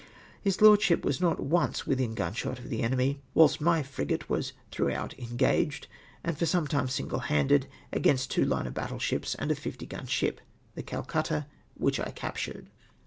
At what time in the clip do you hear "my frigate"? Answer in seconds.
3.61-4.27